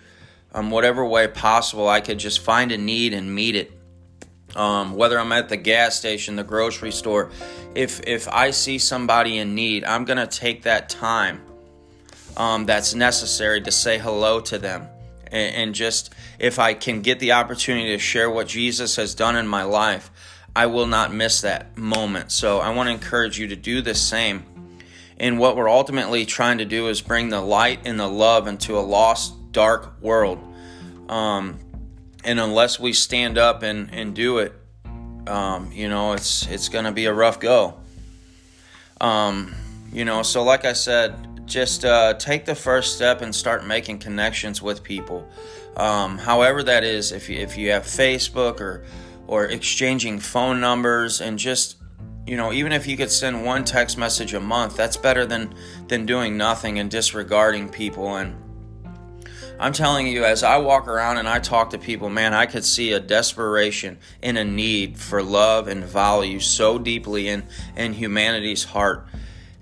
um, 0.52 0.70
whatever 0.70 1.04
way 1.04 1.28
possible, 1.28 1.88
I 1.88 2.00
could 2.00 2.18
just 2.18 2.40
find 2.40 2.72
a 2.72 2.78
need 2.78 3.12
and 3.12 3.32
meet 3.34 3.54
it. 3.54 3.75
Um, 4.56 4.94
whether 4.94 5.20
I'm 5.20 5.32
at 5.32 5.50
the 5.50 5.56
gas 5.56 5.96
station, 5.96 6.36
the 6.36 6.44
grocery 6.44 6.90
store, 6.90 7.30
if 7.74 8.00
if 8.06 8.26
I 8.26 8.50
see 8.50 8.78
somebody 8.78 9.38
in 9.38 9.54
need, 9.54 9.84
I'm 9.84 10.04
gonna 10.04 10.26
take 10.26 10.62
that 10.62 10.88
time 10.88 11.42
um, 12.36 12.66
that's 12.66 12.94
necessary 12.94 13.60
to 13.62 13.70
say 13.70 13.98
hello 13.98 14.40
to 14.40 14.58
them, 14.58 14.88
and, 15.30 15.54
and 15.54 15.74
just 15.74 16.14
if 16.38 16.58
I 16.58 16.74
can 16.74 17.02
get 17.02 17.20
the 17.20 17.32
opportunity 17.32 17.88
to 17.88 17.98
share 17.98 18.30
what 18.30 18.48
Jesus 18.48 18.96
has 18.96 19.14
done 19.14 19.36
in 19.36 19.46
my 19.46 19.62
life, 19.62 20.10
I 20.54 20.66
will 20.66 20.86
not 20.86 21.12
miss 21.12 21.42
that 21.42 21.76
moment. 21.76 22.32
So 22.32 22.58
I 22.58 22.70
want 22.70 22.88
to 22.88 22.92
encourage 22.92 23.38
you 23.38 23.48
to 23.48 23.56
do 23.56 23.82
the 23.82 23.94
same. 23.94 24.44
And 25.18 25.38
what 25.38 25.56
we're 25.56 25.68
ultimately 25.68 26.24
trying 26.26 26.58
to 26.58 26.64
do 26.64 26.88
is 26.88 27.00
bring 27.02 27.28
the 27.28 27.40
light 27.40 27.80
and 27.84 28.00
the 28.00 28.08
love 28.08 28.46
into 28.46 28.78
a 28.78 28.80
lost, 28.80 29.52
dark 29.52 30.00
world. 30.02 30.38
Um, 31.08 31.58
and 32.26 32.40
unless 32.40 32.78
we 32.80 32.92
stand 32.92 33.38
up 33.38 33.62
and, 33.62 33.88
and 33.92 34.14
do 34.14 34.38
it, 34.38 34.52
um, 35.28 35.70
you 35.72 35.88
know, 35.88 36.12
it's 36.12 36.46
it's 36.48 36.68
going 36.68 36.84
to 36.84 36.92
be 36.92 37.06
a 37.06 37.12
rough 37.12 37.40
go. 37.40 37.80
Um, 39.00 39.54
you 39.92 40.04
know, 40.04 40.22
so 40.22 40.42
like 40.42 40.64
I 40.64 40.72
said, 40.72 41.46
just 41.46 41.84
uh, 41.84 42.14
take 42.14 42.44
the 42.44 42.54
first 42.54 42.96
step 42.96 43.22
and 43.22 43.34
start 43.34 43.64
making 43.64 43.98
connections 44.00 44.60
with 44.60 44.82
people. 44.82 45.26
Um, 45.76 46.18
however 46.18 46.62
that 46.64 46.82
is, 46.82 47.12
if 47.12 47.28
you, 47.28 47.38
if 47.38 47.56
you 47.56 47.70
have 47.70 47.84
Facebook 47.84 48.60
or 48.60 48.84
or 49.28 49.46
exchanging 49.46 50.18
phone 50.18 50.60
numbers 50.60 51.20
and 51.20 51.38
just 51.38 51.76
you 52.26 52.36
know 52.36 52.52
even 52.52 52.72
if 52.72 52.86
you 52.86 52.96
could 52.96 53.10
send 53.10 53.44
one 53.44 53.64
text 53.64 53.98
message 53.98 54.34
a 54.34 54.40
month 54.40 54.76
that's 54.76 54.96
better 54.96 55.26
than 55.26 55.52
than 55.88 56.06
doing 56.06 56.36
nothing 56.36 56.78
and 56.78 56.90
disregarding 56.90 57.68
people 57.68 58.16
and 58.16 58.36
I'm 59.58 59.72
telling 59.72 60.06
you, 60.06 60.24
as 60.24 60.42
I 60.42 60.58
walk 60.58 60.86
around 60.86 61.16
and 61.16 61.26
I 61.26 61.38
talk 61.38 61.70
to 61.70 61.78
people, 61.78 62.10
man, 62.10 62.34
I 62.34 62.44
could 62.44 62.64
see 62.64 62.92
a 62.92 63.00
desperation 63.00 63.96
and 64.22 64.36
a 64.36 64.44
need 64.44 64.98
for 64.98 65.22
love 65.22 65.66
and 65.66 65.82
value 65.82 66.40
so 66.40 66.78
deeply 66.78 67.28
in, 67.28 67.44
in 67.74 67.94
humanity's 67.94 68.64
heart. 68.64 69.06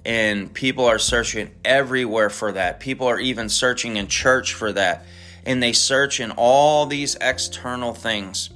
And 0.04 0.52
people 0.52 0.86
are 0.86 0.98
searching 0.98 1.52
everywhere 1.64 2.28
for 2.28 2.50
that. 2.52 2.80
People 2.80 3.06
are 3.06 3.20
even 3.20 3.48
searching 3.48 3.96
in 3.96 4.08
church 4.08 4.52
for 4.52 4.72
that. 4.72 5.06
And 5.46 5.62
they 5.62 5.72
search 5.72 6.18
in 6.18 6.32
all 6.32 6.86
these 6.86 7.16
external 7.20 7.94
things. 7.94 8.50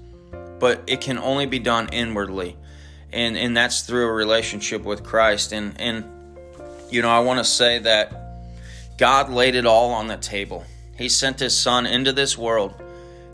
But 0.59 0.83
it 0.89 1.01
can 1.01 1.19
only 1.19 1.47
be 1.47 1.61
done 1.61 1.89
inwardly. 1.93 2.57
And 3.13 3.39
and 3.39 3.57
that's 3.57 3.83
through 3.83 4.09
a 4.09 4.13
relationship 4.13 4.83
with 4.83 5.05
Christ. 5.05 5.53
And 5.53 5.81
and 5.81 6.05
you 6.91 7.01
know, 7.01 7.09
I 7.09 7.21
want 7.21 7.39
to 7.39 7.45
say 7.45 7.79
that 7.79 8.13
God 8.99 9.31
laid 9.31 9.55
it 9.55 9.65
all 9.65 9.93
on 9.93 10.09
the 10.09 10.17
table. 10.17 10.65
He 10.99 11.09
sent 11.09 11.39
his 11.39 11.57
son 11.57 11.87
into 11.87 12.13
this 12.13 12.37
world 12.37 12.75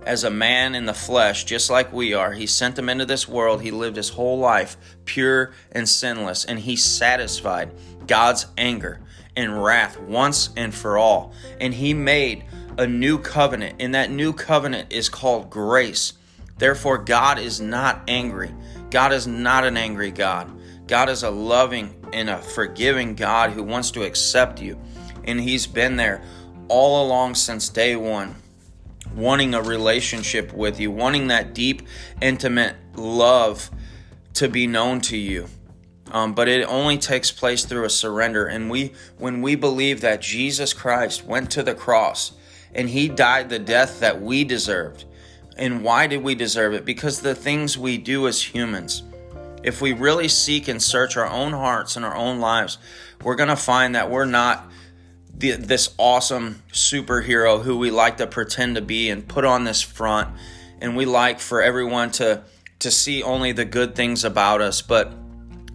as 0.06 0.23
a 0.23 0.30
man 0.30 0.75
in 0.75 0.85
the 0.85 0.94
flesh, 0.94 1.44
just 1.44 1.71
like 1.71 1.92
we 1.92 2.12
are. 2.12 2.33
He 2.33 2.47
sent 2.47 2.78
him 2.78 2.90
into 2.90 3.06
this 3.06 3.26
world. 3.26 3.62
He 3.62 3.71
lived 3.71 3.97
his 3.97 4.11
whole 4.11 4.38
life 4.38 4.76
pure 5.06 5.54
and 5.73 5.88
sinless, 5.88 6.44
and 6.44 6.59
he 6.59 6.76
satisfied 6.76 7.73
God's 8.06 8.47
anger 8.59 9.00
and 9.35 9.64
wrath 9.64 9.99
once 9.99 10.50
and 10.56 10.75
for 10.75 10.99
all. 10.99 11.33
And 11.59 11.73
he 11.73 11.94
made 11.94 12.44
a 12.76 12.87
new 12.87 13.18
covenant, 13.18 13.76
and 13.80 13.94
that 13.94 14.11
new 14.11 14.33
covenant 14.33 14.92
is 14.92 15.09
called 15.09 15.49
grace. 15.49 16.12
Therefore, 16.59 16.99
God 16.99 17.38
is 17.38 17.61
not 17.61 18.02
angry. 18.06 18.54
God 18.90 19.12
is 19.12 19.26
not 19.26 19.64
an 19.64 19.76
angry 19.76 20.11
God. 20.11 20.50
God 20.87 21.09
is 21.09 21.23
a 21.23 21.30
loving 21.30 21.94
and 22.12 22.28
a 22.28 22.38
forgiving 22.38 23.14
God 23.14 23.50
who 23.50 23.62
wants 23.62 23.90
to 23.92 24.02
accept 24.02 24.61
you. 24.61 24.78
And 25.25 25.40
He's 25.40 25.66
been 25.66 25.97
there 25.97 26.23
all 26.68 27.06
along 27.06 27.35
since 27.35 27.68
day 27.68 27.97
one, 27.97 28.37
wanting 29.14 29.54
a 29.54 29.62
relationship 29.62 30.52
with 30.52 30.80
you, 30.80 30.90
wanting 30.90 31.28
that 31.28 31.54
deep, 31.54 31.83
intimate 32.21 32.76
love 32.94 33.71
to 34.35 34.49
be 34.49 34.66
known 34.66 35.00
to 35.02 35.16
you. 35.16 35.47
Um, 36.11 36.35
but 36.35 36.49
it 36.49 36.64
only 36.68 36.99
takes 36.99 37.33
place 37.33 37.64
through 37.64 37.85
a 37.85 37.90
surrender. 37.90 38.47
And 38.47 38.71
we, 38.71 38.92
when 39.18 39.42
we 39.42 39.56
believe 39.56 40.00
that 40.02 40.21
Jesus 40.21 40.73
Christ 40.73 41.25
went 41.25 41.50
to 41.52 41.62
the 41.62 41.75
cross 41.75 42.33
and 42.75 42.88
He 42.88 43.09
died 43.09 43.49
the 43.49 43.59
death 43.59 44.00
that 44.00 44.21
we 44.21 44.44
deserved. 44.44 45.04
And 45.56 45.83
why 45.83 46.06
did 46.06 46.23
we 46.23 46.35
deserve 46.35 46.75
it? 46.75 46.85
Because 46.85 47.21
the 47.21 47.35
things 47.35 47.78
we 47.78 47.97
do 47.97 48.26
as 48.26 48.42
humans, 48.42 49.02
if 49.62 49.80
we 49.80 49.92
really 49.92 50.28
seek 50.28 50.68
and 50.68 50.83
search 50.83 51.16
our 51.16 51.28
own 51.28 51.52
hearts 51.52 51.97
and 51.97 52.04
our 52.04 52.14
own 52.14 52.40
lives, 52.40 52.78
we're 53.23 53.37
going 53.37 53.49
to 53.49 53.56
find 53.56 53.94
that 53.94 54.11
we're 54.11 54.25
not 54.25 54.71
the, 55.37 55.53
this 55.53 55.95
awesome 55.99 56.62
superhero 56.73 57.62
who 57.62 57.79
we 57.79 57.91
like 57.91 58.19
to 58.19 58.26
pretend 58.26 58.76
to 58.76 58.83
be 58.83 59.11
and 59.11 59.26
put 59.26 59.45
on 59.45 59.64
this 59.64 59.83
front. 59.83 60.35
And 60.81 60.97
we 60.97 61.07
like 61.07 61.41
for 61.41 61.62
everyone 61.62 62.11
to 62.12 62.45
to 62.81 62.91
see 62.91 63.23
only 63.23 63.53
the 63.53 63.64
good 63.64 63.95
things 63.95 64.25
about 64.25 64.61
us. 64.61 64.83
But 64.83 65.12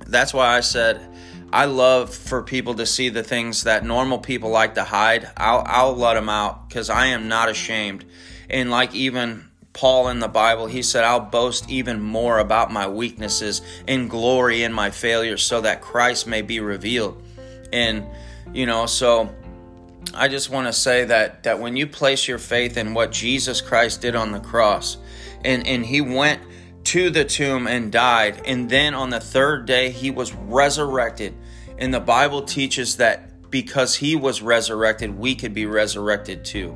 that's 0.06 0.34
why 0.34 0.56
I 0.56 0.60
said 0.60 1.06
I 1.52 1.66
love 1.66 2.14
for 2.14 2.44
people 2.44 2.76
to 2.76 2.86
see 2.86 3.10
the 3.10 3.24
things 3.24 3.64
that 3.64 3.84
normal 3.84 4.20
people 4.20 4.50
like 4.50 4.76
to 4.76 4.84
hide. 4.84 5.30
I'll 5.36 5.64
I'll 5.66 5.96
let 5.96 6.14
them 6.14 6.30
out 6.30 6.70
cuz 6.70 6.90
I 6.90 7.08
am 7.08 7.28
not 7.28 7.50
ashamed. 7.50 8.06
And 8.50 8.70
like 8.70 8.94
even 8.94 9.50
Paul 9.74 10.10
in 10.10 10.20
the 10.20 10.28
Bible, 10.28 10.66
he 10.66 10.82
said, 10.82 11.04
I'll 11.04 11.20
boast 11.20 11.70
even 11.70 12.02
more 12.02 12.40
about 12.40 12.72
my 12.72 12.88
weaknesses 12.88 13.62
and 13.88 14.10
glory 14.10 14.64
in 14.64 14.74
my 14.74 14.90
failures 14.90 15.44
so 15.44 15.62
that 15.62 15.82
Christ 15.82 16.28
may 16.28 16.42
be 16.42 16.60
revealed. 16.60 17.22
And, 17.72 18.06
you 18.52 18.66
know, 18.66 18.88
so 18.88 19.34
I 20.14 20.28
just 20.28 20.50
want 20.50 20.68
to 20.68 20.74
say 20.74 21.06
that 21.06 21.44
that 21.44 21.60
when 21.60 21.76
you 21.76 21.88
place 21.88 22.28
your 22.28 22.38
faith 22.38 22.78
in 22.78 22.94
what 22.94 23.12
Jesus 23.12 23.62
Christ 23.62 24.02
did 24.02 24.16
on 24.16 24.32
the 24.32 24.40
cross, 24.40 24.98
and 25.44 25.66
and 25.68 25.86
he 25.86 26.02
went 26.02 26.42
to 26.86 27.10
the 27.10 27.26
tomb 27.26 27.68
and 27.68 27.92
died, 27.92 28.42
and 28.46 28.70
then 28.70 28.94
on 28.94 29.10
the 29.10 29.20
third 29.20 29.66
day 29.66 29.92
he 29.92 30.12
was 30.12 30.34
resurrected, 30.34 31.36
and 31.78 31.94
the 31.94 32.00
Bible 32.00 32.42
teaches 32.42 32.98
that 32.98 33.52
because 33.52 33.96
he 33.96 34.16
was 34.16 34.42
resurrected, 34.42 35.18
we 35.18 35.36
could 35.36 35.54
be 35.54 35.66
resurrected 35.66 36.46
too. 36.46 36.76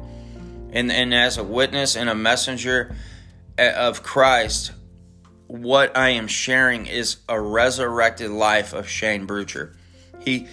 And 0.71 0.91
and 0.91 1.13
as 1.13 1.37
a 1.37 1.43
witness 1.43 1.95
and 1.95 2.09
a 2.09 2.15
messenger 2.15 2.95
eh, 3.57 3.71
of 3.71 4.03
Christ, 4.03 4.71
what 5.47 5.95
I 5.95 6.09
am 6.09 6.27
sharing 6.27 6.87
is 6.87 7.17
a 7.29 7.39
resurrected 7.39 8.31
life 8.31 8.73
of 8.73 8.87
Shane 8.87 9.27
Brucher. 9.27 9.75
He 10.19 10.47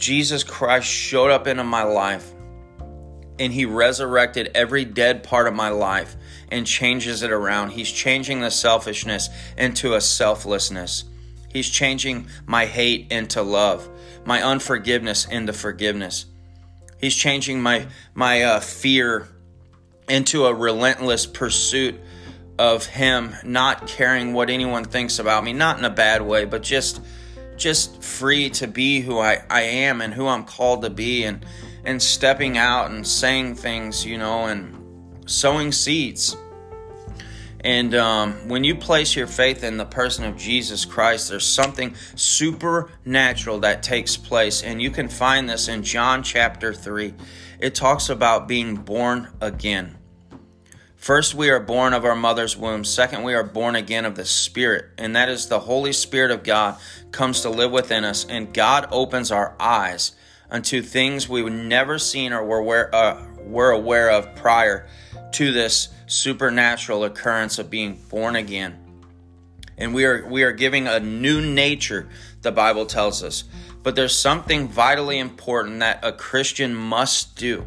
Jesus 0.00 0.42
Christ 0.42 0.88
showed 0.88 1.30
up 1.30 1.46
into 1.46 1.62
my 1.62 1.82
life 1.82 2.32
and 3.38 3.52
he 3.52 3.66
resurrected 3.66 4.50
every 4.54 4.84
dead 4.84 5.22
part 5.22 5.46
of 5.46 5.54
my 5.54 5.68
life 5.68 6.16
and 6.50 6.66
changes 6.66 7.22
it 7.22 7.30
around. 7.30 7.70
He's 7.70 7.90
changing 7.90 8.40
the 8.40 8.50
selfishness 8.50 9.28
into 9.56 9.94
a 9.94 10.00
selflessness. 10.00 11.04
He's 11.50 11.68
changing 11.68 12.28
my 12.46 12.66
hate 12.66 13.12
into 13.12 13.42
love, 13.42 13.88
my 14.24 14.42
unforgiveness 14.42 15.26
into 15.26 15.52
forgiveness. 15.52 16.26
He's 16.98 17.14
changing 17.14 17.60
my 17.60 17.86
my 18.14 18.42
uh, 18.42 18.60
fear 18.60 19.28
into 20.08 20.46
a 20.46 20.54
relentless 20.54 21.26
pursuit 21.26 21.98
of 22.58 22.86
him, 22.86 23.34
not 23.42 23.86
caring 23.86 24.32
what 24.32 24.50
anyone 24.50 24.84
thinks 24.84 25.18
about 25.18 25.44
me, 25.44 25.52
not 25.52 25.78
in 25.78 25.84
a 25.84 25.90
bad 25.90 26.22
way, 26.22 26.44
but 26.44 26.62
just 26.62 27.00
just 27.60 28.02
free 28.02 28.50
to 28.50 28.66
be 28.66 29.00
who 29.00 29.18
I, 29.18 29.42
I 29.48 29.62
am 29.62 30.00
and 30.00 30.12
who 30.12 30.26
I'm 30.26 30.44
called 30.44 30.82
to 30.82 30.90
be 30.90 31.24
and 31.24 31.44
and 31.84 32.02
stepping 32.02 32.58
out 32.58 32.90
and 32.90 33.06
saying 33.06 33.54
things, 33.54 34.04
you 34.04 34.18
know, 34.18 34.46
and 34.46 35.30
sowing 35.30 35.72
seeds. 35.72 36.36
And 37.62 37.94
um, 37.94 38.48
when 38.48 38.64
you 38.64 38.74
place 38.74 39.14
your 39.14 39.26
faith 39.26 39.64
in 39.64 39.76
the 39.76 39.84
person 39.84 40.24
of 40.24 40.36
Jesus 40.36 40.84
Christ, 40.84 41.28
there's 41.28 41.46
something 41.46 41.94
supernatural 42.14 43.60
that 43.60 43.82
takes 43.82 44.16
place. 44.16 44.62
And 44.62 44.80
you 44.80 44.90
can 44.90 45.08
find 45.08 45.48
this 45.48 45.68
in 45.68 45.82
John 45.82 46.22
chapter 46.22 46.72
3. 46.72 47.14
It 47.58 47.74
talks 47.74 48.08
about 48.08 48.48
being 48.48 48.76
born 48.76 49.28
again. 49.40 49.99
First, 51.00 51.34
we 51.34 51.48
are 51.48 51.58
born 51.58 51.94
of 51.94 52.04
our 52.04 52.14
mother's 52.14 52.58
womb. 52.58 52.84
Second, 52.84 53.22
we 53.22 53.32
are 53.32 53.42
born 53.42 53.74
again 53.74 54.04
of 54.04 54.16
the 54.16 54.26
Spirit, 54.26 54.84
and 54.98 55.16
that 55.16 55.30
is 55.30 55.46
the 55.46 55.60
Holy 55.60 55.94
Spirit 55.94 56.30
of 56.30 56.42
God 56.42 56.78
comes 57.10 57.40
to 57.40 57.48
live 57.48 57.72
within 57.72 58.04
us, 58.04 58.26
and 58.26 58.52
God 58.52 58.86
opens 58.92 59.32
our 59.32 59.56
eyes 59.58 60.12
unto 60.50 60.82
things 60.82 61.26
we 61.26 61.42
would 61.42 61.54
never 61.54 61.98
seen 61.98 62.34
or 62.34 62.44
were 62.44 62.58
aware, 62.58 62.94
uh, 62.94 63.24
were 63.38 63.70
aware 63.70 64.10
of 64.10 64.36
prior 64.36 64.86
to 65.32 65.52
this 65.52 65.88
supernatural 66.06 67.04
occurrence 67.04 67.58
of 67.58 67.70
being 67.70 67.98
born 68.10 68.36
again. 68.36 68.76
and 69.78 69.94
we 69.94 70.04
are 70.04 70.26
we 70.28 70.42
are 70.42 70.52
giving 70.52 70.86
a 70.86 71.00
new 71.00 71.40
nature, 71.40 72.10
the 72.42 72.52
Bible 72.52 72.84
tells 72.84 73.24
us. 73.24 73.44
But 73.82 73.96
there's 73.96 74.14
something 74.14 74.68
vitally 74.68 75.18
important 75.18 75.80
that 75.80 76.00
a 76.02 76.12
Christian 76.12 76.74
must 76.74 77.36
do, 77.36 77.66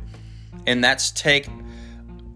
and 0.67 0.83
that's 0.83 1.09
take 1.09 1.47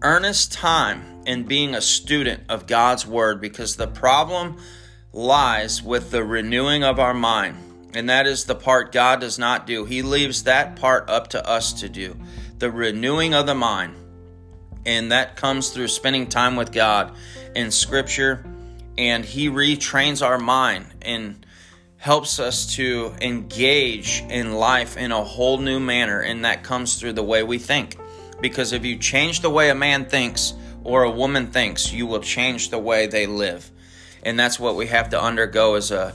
earnest 0.02 0.52
time 0.52 1.22
in 1.26 1.44
being 1.44 1.74
a 1.74 1.80
student 1.80 2.44
of 2.48 2.66
God's 2.66 3.06
Word 3.06 3.40
because 3.40 3.76
the 3.76 3.86
problem 3.86 4.58
lies 5.12 5.82
with 5.82 6.10
the 6.10 6.22
renewing 6.24 6.84
of 6.84 6.98
our 6.98 7.14
mind. 7.14 7.56
And 7.94 8.08
that 8.10 8.26
is 8.26 8.44
the 8.44 8.54
part 8.54 8.92
God 8.92 9.20
does 9.20 9.38
not 9.38 9.66
do. 9.66 9.84
He 9.84 10.02
leaves 10.02 10.44
that 10.44 10.76
part 10.76 11.08
up 11.08 11.28
to 11.28 11.46
us 11.46 11.72
to 11.80 11.88
do 11.88 12.16
the 12.58 12.70
renewing 12.70 13.34
of 13.34 13.46
the 13.46 13.54
mind. 13.54 13.94
And 14.84 15.12
that 15.12 15.36
comes 15.36 15.70
through 15.70 15.88
spending 15.88 16.26
time 16.26 16.56
with 16.56 16.72
God 16.72 17.14
in 17.54 17.70
Scripture. 17.70 18.44
And 18.96 19.24
He 19.24 19.48
retrains 19.48 20.24
our 20.26 20.38
mind 20.38 20.86
and 21.02 21.44
helps 21.96 22.38
us 22.38 22.74
to 22.76 23.14
engage 23.20 24.22
in 24.28 24.52
life 24.52 24.96
in 24.96 25.12
a 25.12 25.24
whole 25.24 25.58
new 25.58 25.80
manner. 25.80 26.20
And 26.20 26.44
that 26.44 26.62
comes 26.62 26.98
through 26.98 27.14
the 27.14 27.22
way 27.22 27.42
we 27.42 27.58
think. 27.58 27.96
Because 28.40 28.72
if 28.72 28.84
you 28.84 28.96
change 28.96 29.40
the 29.40 29.50
way 29.50 29.70
a 29.70 29.74
man 29.74 30.04
thinks 30.06 30.54
or 30.84 31.02
a 31.02 31.10
woman 31.10 31.48
thinks, 31.48 31.92
you 31.92 32.06
will 32.06 32.20
change 32.20 32.70
the 32.70 32.78
way 32.78 33.06
they 33.06 33.26
live. 33.26 33.70
And 34.22 34.38
that's 34.38 34.58
what 34.58 34.76
we 34.76 34.86
have 34.86 35.10
to 35.10 35.20
undergo 35.20 35.74
as 35.74 35.90
a, 35.90 36.14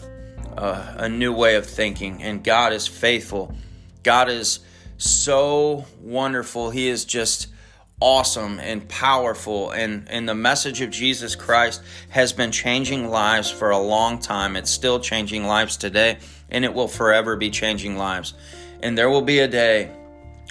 a, 0.58 1.04
a 1.06 1.10
new 1.10 1.34
way 1.34 1.56
of 1.56 1.66
thinking. 1.66 2.24
And 2.24 2.44
God 2.44 2.74
is 2.74 2.88
faithful. 2.88 3.56
God 4.04 4.30
is 4.30 4.60
so 4.98 5.86
wonderful. 6.02 6.70
He 6.70 6.88
is 6.88 7.06
just 7.06 7.48
awesome 8.00 8.60
and 8.60 8.90
powerful 8.90 9.72
and 9.72 10.10
and 10.10 10.28
the 10.28 10.36
message 10.36 10.82
of 10.82 10.90
Jesus 10.90 11.36
Christ 11.36 11.82
has 12.10 12.34
been 12.34 12.52
changing 12.52 13.08
lives 13.08 13.50
for 13.50 13.70
a 13.70 13.78
long 13.78 14.20
time. 14.20 14.58
It's 14.58 14.72
still 14.72 15.00
changing 15.00 15.46
lives 15.46 15.78
today 15.78 16.18
and 16.50 16.66
it 16.66 16.74
will 16.74 16.90
forever 16.90 17.38
be 17.38 17.50
changing 17.50 17.98
lives. 17.98 18.34
And 18.82 18.98
there 18.98 19.10
will 19.10 19.22
be 19.22 19.40
a 19.40 19.48
day 19.48 19.90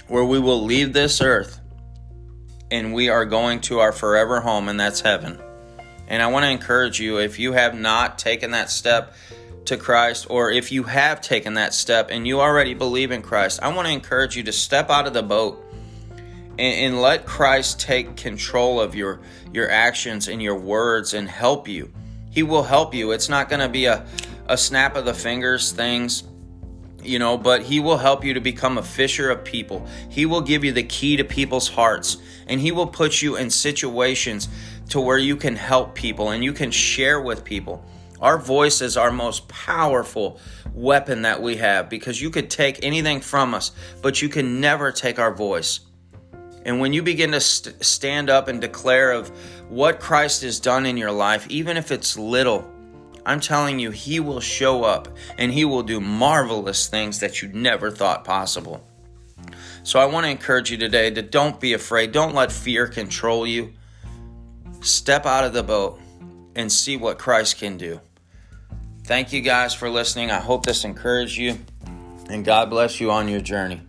where 0.07 0.25
we 0.25 0.39
will 0.39 0.63
leave 0.63 0.93
this 0.93 1.21
earth 1.21 1.59
and 2.73 2.91
we 2.91 3.07
are 3.07 3.23
going 3.23 3.61
to 3.61 3.79
our 3.79 3.91
forever 3.91 4.41
home, 4.41 4.67
and 4.67 4.79
that's 4.79 4.99
heaven. 4.99 5.39
And 6.07 6.23
I 6.23 6.27
want 6.27 6.43
to 6.43 6.49
encourage 6.49 6.99
you 6.99 7.19
if 7.19 7.37
you 7.37 7.53
have 7.53 7.75
not 7.75 8.17
taken 8.17 8.51
that 8.51 8.71
step 8.71 9.13
to 9.65 9.77
Christ, 9.77 10.25
or 10.27 10.49
if 10.49 10.71
you 10.71 10.81
have 10.81 11.21
taken 11.21 11.53
that 11.53 11.75
step 11.75 12.09
and 12.09 12.27
you 12.27 12.41
already 12.41 12.73
believe 12.73 13.11
in 13.11 13.21
Christ, 13.21 13.59
I 13.61 13.71
want 13.71 13.87
to 13.87 13.93
encourage 13.93 14.35
you 14.35 14.41
to 14.43 14.51
step 14.51 14.89
out 14.89 15.05
of 15.05 15.13
the 15.13 15.21
boat 15.21 15.63
and, 16.57 16.59
and 16.59 17.01
let 17.01 17.27
Christ 17.27 17.79
take 17.79 18.15
control 18.17 18.81
of 18.81 18.95
your, 18.95 19.19
your 19.53 19.69
actions 19.69 20.27
and 20.27 20.41
your 20.41 20.55
words 20.55 21.13
and 21.13 21.29
help 21.29 21.67
you. 21.67 21.93
He 22.31 22.41
will 22.41 22.63
help 22.63 22.95
you. 22.95 23.11
It's 23.11 23.29
not 23.29 23.49
going 23.49 23.61
to 23.61 23.69
be 23.69 23.85
a, 23.85 24.03
a 24.47 24.57
snap 24.57 24.95
of 24.95 25.05
the 25.05 25.13
fingers 25.13 25.71
things 25.71 26.23
you 27.05 27.19
know, 27.19 27.37
but 27.37 27.63
He 27.63 27.79
will 27.79 27.97
help 27.97 28.23
you 28.23 28.33
to 28.33 28.39
become 28.39 28.77
a 28.77 28.83
fisher 28.83 29.29
of 29.29 29.43
people. 29.43 29.85
He 30.09 30.25
will 30.25 30.41
give 30.41 30.63
you 30.63 30.71
the 30.71 30.83
key 30.83 31.17
to 31.17 31.23
people's 31.23 31.67
hearts, 31.67 32.17
and 32.47 32.59
He 32.59 32.71
will 32.71 32.87
put 32.87 33.21
you 33.21 33.35
in 33.35 33.49
situations 33.49 34.47
to 34.89 34.99
where 34.99 35.17
you 35.17 35.35
can 35.35 35.55
help 35.55 35.95
people 35.95 36.29
and 36.29 36.43
you 36.43 36.53
can 36.53 36.71
share 36.71 37.21
with 37.21 37.43
people. 37.43 37.85
Our 38.19 38.37
voice 38.37 38.81
is 38.81 38.95
our 38.95 39.11
most 39.11 39.47
powerful 39.49 40.39
weapon 40.73 41.23
that 41.23 41.41
we 41.41 41.57
have 41.57 41.89
because 41.89 42.21
you 42.21 42.29
could 42.29 42.49
take 42.49 42.83
anything 42.83 43.19
from 43.19 43.53
us, 43.53 43.71
but 44.01 44.21
you 44.21 44.29
can 44.29 44.61
never 44.61 44.91
take 44.91 45.19
our 45.19 45.33
voice. 45.33 45.81
And 46.65 46.79
when 46.79 46.93
you 46.93 47.03
begin 47.03 47.31
to 47.31 47.41
st- 47.41 47.83
stand 47.83 48.29
up 48.29 48.47
and 48.47 48.61
declare 48.61 49.11
of 49.11 49.29
what 49.69 49.99
Christ 49.99 50.41
has 50.43 50.59
done 50.59 50.85
in 50.85 50.95
your 50.95 51.11
life, 51.11 51.45
even 51.49 51.75
if 51.75 51.91
it's 51.91 52.17
little, 52.17 52.71
I'm 53.25 53.39
telling 53.39 53.79
you, 53.79 53.91
He 53.91 54.19
will 54.19 54.39
show 54.39 54.83
up 54.83 55.09
and 55.37 55.51
He 55.51 55.65
will 55.65 55.83
do 55.83 55.99
marvelous 55.99 56.87
things 56.87 57.19
that 57.19 57.41
you 57.41 57.49
never 57.49 57.91
thought 57.91 58.23
possible. 58.23 58.87
So 59.83 59.99
I 59.99 60.05
want 60.05 60.25
to 60.25 60.29
encourage 60.29 60.71
you 60.71 60.77
today 60.77 61.09
to 61.11 61.21
don't 61.21 61.59
be 61.59 61.73
afraid. 61.73 62.11
Don't 62.11 62.33
let 62.33 62.51
fear 62.51 62.87
control 62.87 63.45
you. 63.45 63.73
Step 64.81 65.25
out 65.25 65.43
of 65.43 65.53
the 65.53 65.63
boat 65.63 65.99
and 66.55 66.71
see 66.71 66.97
what 66.97 67.17
Christ 67.17 67.57
can 67.57 67.77
do. 67.77 67.99
Thank 69.05 69.33
you 69.33 69.41
guys 69.41 69.73
for 69.73 69.89
listening. 69.89 70.31
I 70.31 70.39
hope 70.39 70.65
this 70.65 70.85
encouraged 70.85 71.37
you. 71.37 71.57
And 72.29 72.45
God 72.45 72.69
bless 72.69 73.01
you 73.01 73.11
on 73.11 73.27
your 73.27 73.41
journey. 73.41 73.81